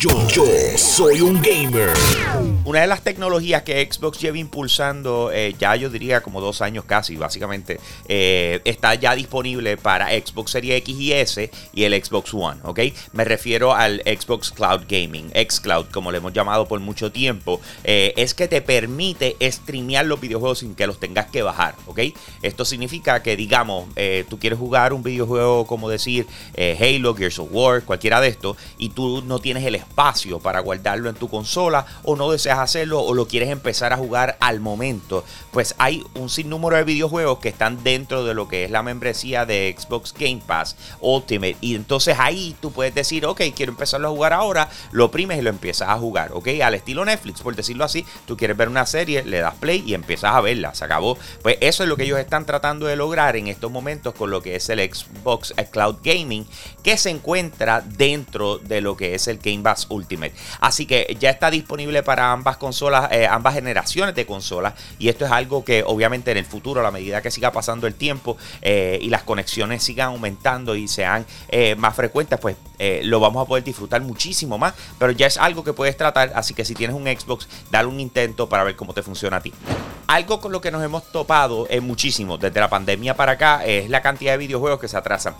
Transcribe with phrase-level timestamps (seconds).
[0.00, 0.12] Yo,
[0.76, 1.90] soy un gamer.
[2.64, 6.84] Una de las tecnologías que Xbox lleva impulsando eh, ya yo diría como dos años
[6.84, 12.32] casi, básicamente, eh, está ya disponible para Xbox Series X y S y el Xbox
[12.32, 12.78] One, ¿ok?
[13.12, 17.60] Me refiero al Xbox Cloud Gaming, xCloud, como le hemos llamado por mucho tiempo.
[17.82, 22.00] Eh, es que te permite streamear los videojuegos sin que los tengas que bajar, ¿ok?
[22.42, 23.88] Esto significa que, digamos,
[24.28, 26.26] tú quieres jugar un videojuego como decir
[26.56, 31.08] Halo, Gears of War, cualquiera de estos, y tú no tienes el espacio para guardarlo
[31.08, 35.24] en tu consola o no deseas hacerlo o lo quieres empezar a jugar al momento,
[35.50, 39.44] pues hay un sinnúmero de videojuegos que están dentro de lo que es la membresía
[39.44, 44.10] de Xbox Game Pass Ultimate y entonces ahí tú puedes decir, ok, quiero empezarlo a
[44.12, 47.84] jugar ahora, lo oprimes y lo empiezas a jugar, ok, al estilo Netflix, por decirlo
[47.84, 51.18] así, tú quieres ver una serie, le das play y empiezas a verla, se acabó.
[51.42, 54.42] Pues eso es lo que ellos están tratando de lograr en estos momentos con lo
[54.42, 56.46] que es el Xbox Cloud Gaming,
[56.82, 60.34] que se encuentra dentro de lo que es el Game Pass Ultimate.
[60.60, 64.74] Así que ya está disponible para ambas consolas, eh, ambas generaciones de consolas.
[64.98, 67.86] Y esto es algo que obviamente en el futuro, a la medida que siga pasando
[67.86, 72.56] el tiempo eh, y las conexiones sigan aumentando y sean eh, más frecuentes, pues
[73.02, 74.74] lo vamos a poder disfrutar muchísimo más.
[74.98, 76.32] Pero ya es algo que puedes tratar.
[76.34, 79.40] Así que si tienes un Xbox, dale un intento para ver cómo te funciona a
[79.40, 79.52] ti.
[80.08, 83.90] Algo con lo que nos hemos topado es muchísimo desde la pandemia para acá es
[83.90, 85.34] la cantidad de videojuegos que se atrasan.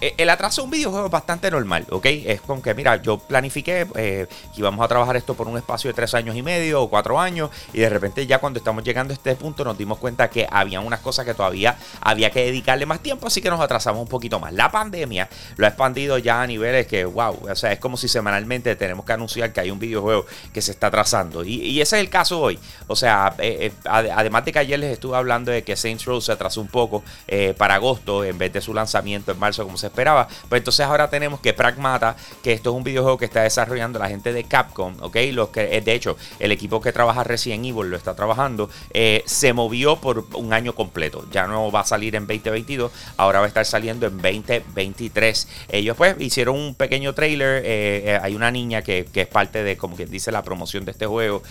[0.00, 2.06] El atraso de un videojuego es bastante normal, ¿ok?
[2.06, 5.94] Es con que, mira, yo planifiqué que íbamos a trabajar esto por un espacio de
[5.94, 9.14] tres años y medio o cuatro años y de repente ya cuando estamos llegando a
[9.14, 13.00] este punto nos dimos cuenta que había unas cosas que todavía había que dedicarle más
[13.00, 14.54] tiempo, así que nos atrasamos un poquito más.
[14.54, 18.08] La pandemia lo ha expandido ya a niveles que, wow, o sea, es como si
[18.08, 22.02] semanalmente tenemos que anunciar que hay un videojuego que se está atrasando y, ese es
[22.04, 22.58] el caso hoy.
[22.86, 26.20] O sea, eh, eh, además de que ayer les estuve hablando de que Saints Row
[26.20, 29.76] se atrasó un poco eh, para agosto en vez de su lanzamiento en marzo como
[29.76, 33.42] se esperaba, pues entonces ahora tenemos que Pragmata, que esto es un videojuego que está
[33.42, 35.16] desarrollando la gente de Capcom, ¿ok?
[35.32, 39.52] Los que, de hecho, el equipo que trabaja Resident Evil lo está trabajando, eh, se
[39.52, 41.26] movió por un año completo.
[41.30, 45.48] Ya no va a salir en 2022, ahora va a estar saliendo en 2023.
[45.70, 49.76] Ellos pues hicieron un pequeño trailer, eh, eh, hay una niña que, es parte de,
[49.76, 51.42] como quien dice, la promoción de este juego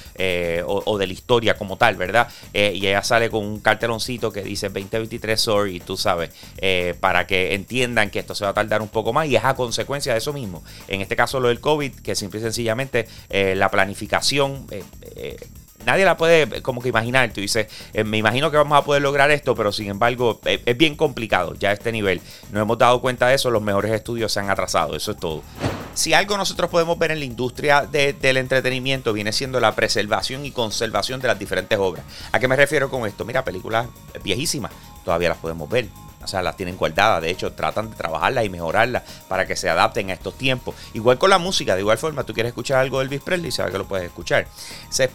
[0.65, 2.27] o, de la historia como tal, ¿verdad?
[2.53, 6.29] Y ella sale con un carteloncito que dice 2023, sorry, tú sabes,
[6.99, 9.55] para que entiendan que esto se va a tardar un poco más y es a
[9.55, 10.63] consecuencia de eso mismo.
[10.87, 14.83] En este caso lo del COVID, que simple y sencillamente la planificación eh,
[15.15, 15.37] eh,
[15.85, 17.31] nadie la puede como que imaginar.
[17.33, 20.77] Tú dices, eh, me imagino que vamos a poder lograr esto, pero sin embargo es
[20.77, 22.21] bien complicado ya a este nivel.
[22.51, 25.43] No hemos dado cuenta de eso, los mejores estudios se han atrasado, eso es todo.
[25.93, 30.51] Si algo nosotros podemos ver en la industria del entretenimiento viene siendo la preservación y
[30.51, 32.03] conservación de las diferentes obras.
[32.31, 33.25] ¿A qué me refiero con esto?
[33.25, 33.87] Mira, películas
[34.23, 34.71] viejísimas,
[35.05, 35.87] todavía las podemos ver
[36.23, 37.21] o sea, las tienen guardadas.
[37.21, 40.75] De hecho, tratan de trabajarlas y mejorarlas para que se adapten a estos tiempos.
[40.93, 43.71] Igual con la música, de igual forma, tú quieres escuchar algo de Elvis Presley, sabes
[43.71, 44.47] que lo puedes escuchar.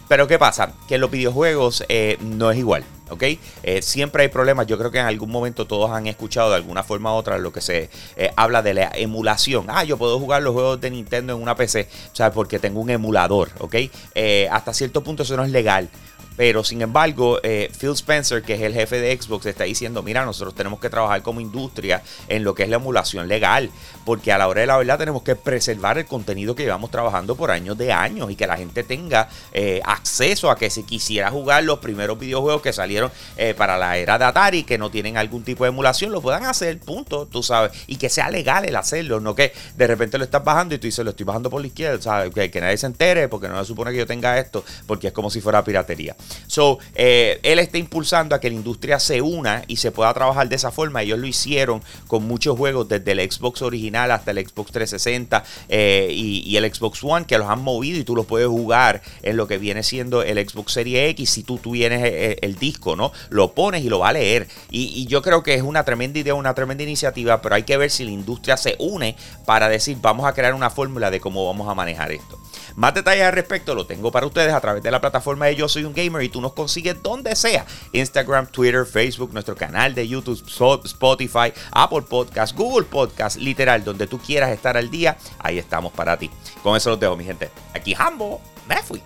[0.07, 0.73] Pero ¿qué pasa?
[0.87, 2.83] Que en los videojuegos eh, no es igual.
[3.09, 3.23] ¿ok?
[3.63, 4.67] Eh, siempre hay problemas.
[4.67, 7.51] Yo creo que en algún momento todos han escuchado de alguna forma u otra lo
[7.51, 9.65] que se eh, habla de la emulación.
[9.67, 12.79] Ah, yo puedo jugar los juegos de Nintendo en una PC, o sea, porque tengo
[12.79, 13.75] un emulador, ¿ok?
[14.51, 15.89] hasta cierto punto eso no es legal.
[16.39, 20.23] Pero sin embargo, eh, Phil Spencer, que es el jefe de Xbox, está diciendo, mira,
[20.23, 23.69] nosotros tenemos que trabajar como industria en lo que es la emulación legal,
[24.05, 27.35] porque a la hora de la verdad tenemos que preservar el contenido que llevamos trabajando
[27.35, 31.29] por años de años y que la gente tenga eh, acceso a que si quisiera
[31.29, 35.17] jugar los primeros videojuegos que salieron eh, para la era de Atari, que no tienen
[35.17, 38.77] algún tipo de emulación, lo puedan hacer, punto, tú sabes, y que sea legal el
[38.77, 41.59] hacerlo, no que de repente lo estás bajando y tú dices, lo estoy bajando por
[41.59, 42.33] la izquierda, ¿sabes?
[42.33, 45.13] Que, que nadie se entere porque no se supone que yo tenga esto, porque es
[45.13, 46.15] como si fuera piratería.
[46.47, 50.49] So, eh, él está impulsando a que la industria se una y se pueda trabajar
[50.49, 51.01] de esa forma.
[51.01, 56.09] Ellos lo hicieron con muchos juegos, desde el Xbox original hasta el Xbox 360 eh,
[56.11, 59.47] y, el Xbox One, que los han movido y tú los puedes jugar en lo
[59.47, 61.29] que viene siendo el Xbox Series X.
[61.29, 63.11] Si tú tienes eh, el, disco, ¿no?
[63.29, 64.47] Lo pones y lo va a leer.
[64.69, 67.89] Y, yo creo que es una tremenda idea, una tremenda iniciativa, pero hay que ver
[67.89, 69.15] si la industria se une
[69.45, 72.39] para decir, vamos a crear una fórmula de cómo vamos a manejar esto.
[72.75, 75.67] Más detalles al respecto lo tengo para ustedes a través de la plataforma de Yo
[75.67, 77.65] Soy un Gamer y tú nos consigues donde sea.
[77.93, 80.41] Instagram, Twitter, Facebook, nuestro canal de YouTube,
[80.85, 86.17] Spotify, Apple Podcast, Google Podcast, literal, donde tú quieras estar al día, ahí estamos para
[86.17, 86.29] ti.
[86.63, 87.49] Con eso los dejo, mi gente.
[87.73, 89.01] Aquí Hambo, me fui.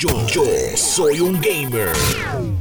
[0.00, 0.10] Yo,
[0.76, 1.90] soy un gamer.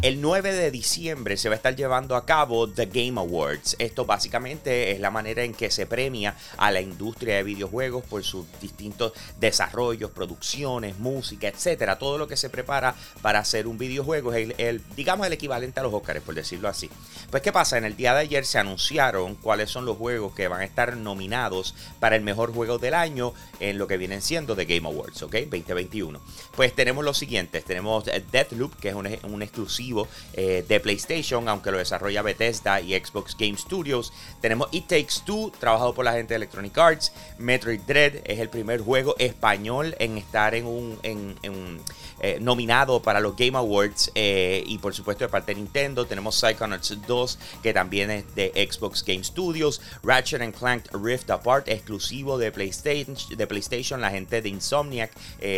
[0.01, 3.75] El 9 de diciembre se va a estar llevando a cabo The Game Awards.
[3.77, 8.23] Esto básicamente es la manera en que se premia a la industria de videojuegos por
[8.23, 11.99] sus distintos desarrollos, producciones, música, etcétera.
[11.99, 15.83] Todo lo que se prepara para hacer un videojuego es el, digamos el equivalente a
[15.83, 16.89] los Oscars, por decirlo así.
[17.29, 20.47] Pues qué pasa, en el día de ayer se anunciaron cuáles son los juegos que
[20.47, 24.55] van a estar nominados para el mejor juego del año en lo que vienen siendo
[24.55, 25.33] The Game Awards, ¿ok?
[25.33, 26.19] 2021.
[26.55, 31.77] Pues tenemos los tenemos eh, Deathloop, que es un, exclusivo eh, de PlayStation, aunque lo
[31.77, 34.13] desarrolla Bethesda y Xbox Game Studios.
[34.41, 37.11] Tenemos It Takes Two, trabajado por la gente de Electronic Arts.
[37.37, 40.97] Metroid Dread es el primer juego español en estar en un,
[42.19, 46.05] eh, nominado para los Game Awards y por supuesto de parte de Nintendo.
[46.05, 49.81] Tenemos Psychonauts 2, que también es de Xbox Game Studios.
[50.03, 55.11] Ratchet Clank Rift Apart, exclusivo de PlayStation, de PlayStation la gente de Insomniac.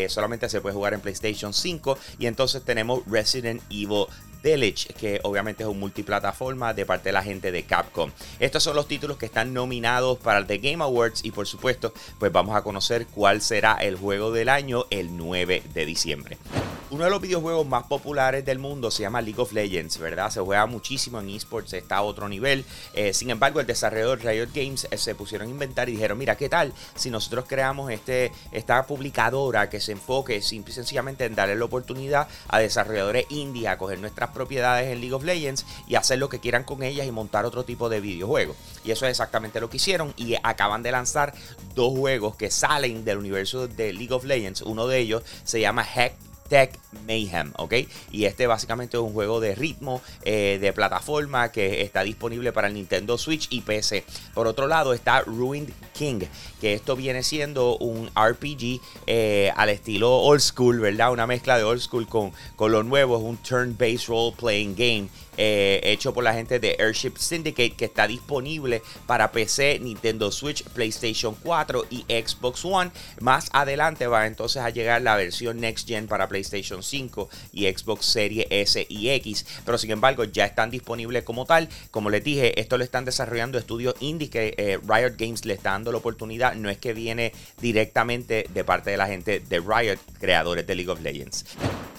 [0.10, 1.98] solamente se puede jugar en PlayStation 5.
[2.20, 4.06] Y entonces tenemos Resident Evil
[4.44, 8.12] Village, que obviamente es un multiplataforma de parte de la gente de Capcom.
[8.40, 11.94] Estos son los títulos que están nominados para el The Game Awards y por supuesto,
[12.20, 16.38] pues vamos a conocer cuál será el juego del año el 9 de diciembre.
[16.92, 20.32] Uno de los videojuegos más populares del mundo se llama League of Legends, ¿verdad?
[20.32, 22.66] Se juega muchísimo en esports, está a otro nivel.
[22.96, 26.36] Eh, sin embargo, el desarrollador Riot Games eh, se pusieron a inventar y dijeron, mira,
[26.36, 31.36] ¿qué tal si nosotros creamos este, esta publicadora que se enfoque simple y sencillamente en
[31.36, 35.94] darle la oportunidad a desarrolladores indie a coger nuestras propiedades en League of Legends y
[35.94, 38.56] hacer lo que quieran con ellas y montar otro tipo de videojuego?
[38.84, 41.36] Y eso es exactamente lo que hicieron y acaban de lanzar
[41.76, 44.64] dos juegos que salen del universo de League of Legends.
[44.64, 47.76] Uno de ellos se llama Hack Tech Mayhem, ¿ok?
[48.12, 52.68] Y este básicamente es un juego de ritmo, eh, de plataforma que está disponible para
[52.68, 54.04] el Nintendo Switch y PC.
[54.34, 56.22] Por otro lado está Ruined King,
[56.60, 61.12] que esto viene siendo un RPG eh, al estilo old school, ¿verdad?
[61.12, 65.10] Una mezcla de old school con, con lo nuevo, es un turn-based role-playing game
[65.42, 70.66] eh, hecho por la gente de Airship Syndicate que está disponible para PC, Nintendo Switch,
[70.66, 72.92] PlayStation 4 y Xbox One.
[73.22, 78.06] Más adelante va entonces a llegar la versión Next Gen para PlayStation 5 y Xbox
[78.06, 81.70] Series S y X, pero sin embargo ya están disponibles como tal.
[81.92, 85.72] Como les dije, esto lo están desarrollando estudios indie que eh, Riot Games le está
[85.72, 86.56] dando la oportunidad.
[86.56, 90.92] No es que viene directamente de parte de la gente de Riot, creadores de League
[90.92, 91.46] of Legends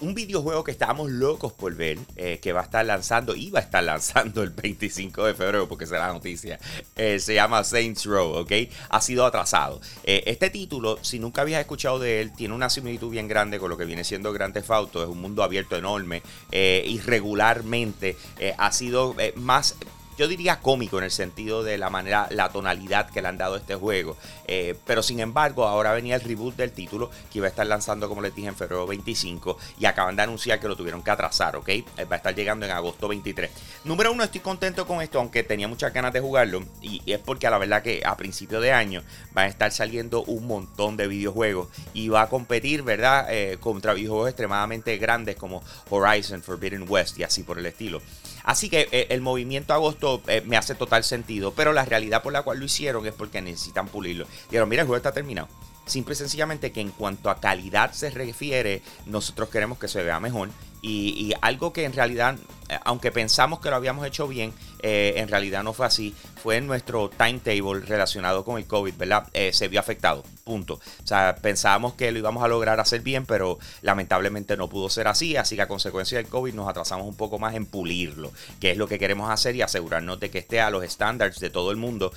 [0.00, 3.62] un videojuego que estábamos locos por ver, eh, que va a estar lanzando, iba a
[3.62, 6.58] estar lanzando el 25 de febrero, porque será la noticia,
[6.97, 8.52] eh, se llama Saints Row, ¿ok?
[8.88, 9.81] Ha sido atrasado.
[10.05, 13.70] Eh, este título, si nunca habías escuchado de él, tiene una similitud bien grande con
[13.70, 18.17] lo que viene siendo Grand Theft Auto, es un mundo abierto enorme, y regularmente
[18.58, 19.76] ha sido más
[20.20, 23.56] yo diría cómico en el sentido de la manera, la tonalidad que le han dado
[23.56, 24.19] este juego.
[24.46, 28.06] Eh, pero sin embargo, ahora venía el reboot del título que iba a estar lanzando,
[28.06, 31.56] como les dije, en febrero 25 y acaban de anunciar que lo tuvieron que atrasar,
[31.56, 31.70] ¿ok?
[31.70, 33.50] Eh, va a estar llegando en agosto 23.
[33.84, 37.46] Número uno, estoy contento con esto, aunque tenía muchas ganas de jugarlo y, es porque
[37.46, 39.02] a la verdad que a principio de año
[39.32, 43.26] van a estar saliendo un montón de videojuegos y va a competir, ¿verdad?
[43.31, 48.02] Eh, contra videojuegos extremadamente grandes como Horizon, Forbidden West y así por el estilo.
[48.44, 52.32] Así que eh, el movimiento agosto eh, me hace total sentido, pero la realidad por
[52.32, 54.26] la cual lo hicieron es porque necesitan pulirlo.
[54.44, 55.48] Dijeron, mira, el juego está terminado.
[55.87, 60.20] Simple y sencillamente que en cuanto a calidad se refiere, nosotros queremos que se vea
[60.20, 60.50] mejor.
[60.82, 62.36] Y algo que en realidad,
[62.68, 66.14] eh, aunque pensamos que lo habíamos hecho bien, eh, en realidad no fue así.
[66.42, 69.26] Fue nuestro timetable relacionado con el COVID, ¿verdad?
[69.34, 70.75] Eh, se vio afectado, punto.
[70.75, 75.08] O sea, pensábamos que lo íbamos a lograr hacer bien, pero lamentablemente no pudo ser
[75.08, 75.37] así.
[75.37, 78.78] Así que a consecuencia del COVID nos atrasamos un poco más en pulirlo, que es
[78.78, 81.76] lo que queremos hacer y asegurarnos de que esté a los estándares de todo el
[81.76, 82.12] mundo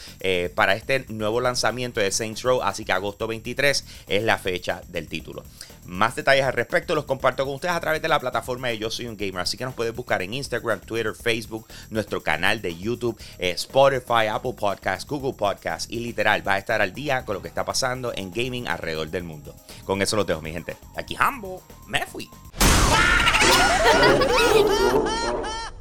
[0.56, 2.62] para este nuevo lanzamiento de Saints Row.
[2.62, 5.44] Así que agosto 23 es la fecha del título.
[5.86, 8.90] Más detalles al respecto los comparto con ustedes a través de la plataforma de Yo
[8.90, 9.42] Soy un Gamer.
[9.42, 14.28] Así que nos puedes buscar en Instagram, Twitter, Facebook, nuestro canal de YouTube, eh, Spotify,
[14.32, 17.66] Apple Podcasts, Google Podcasts y literal va a estar al día con lo que está
[17.66, 19.56] pasando en gaming alrededor del mundo.
[19.86, 20.78] Con eso lo dejo, mi gente.
[20.96, 22.30] Aquí Hambo, me fui.